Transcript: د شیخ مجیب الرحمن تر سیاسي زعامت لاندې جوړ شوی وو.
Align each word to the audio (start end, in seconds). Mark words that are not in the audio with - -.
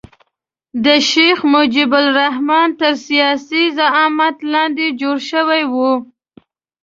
د 0.85 0.87
شیخ 1.09 1.37
مجیب 1.53 1.91
الرحمن 2.03 2.69
تر 2.79 2.93
سیاسي 3.07 3.63
زعامت 3.77 4.37
لاندې 4.53 4.85
جوړ 5.01 5.17
شوی 5.31 5.63
وو. 5.73 5.91